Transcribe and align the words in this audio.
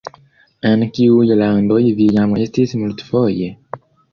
En 0.69 0.85
kiuj 0.95 1.27
landoj 1.41 1.83
vi 1.99 2.09
jam 2.17 2.35
estis 2.47 2.75
multfoje? 2.83 3.53